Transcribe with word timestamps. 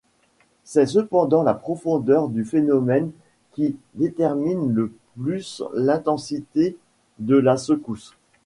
C'est 0.63 0.87
cependant 0.87 1.43
la 1.43 1.53
profondeur 1.53 2.27
du 2.29 2.43
phénomène 2.43 3.11
qui 3.51 3.77
détermine 3.93 4.73
le 4.73 4.91
plus 5.21 5.61
l'intensité 5.75 6.75
de 7.19 7.35
la 7.37 7.55
secousse. 7.55 8.11